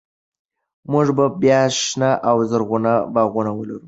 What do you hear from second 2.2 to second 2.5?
او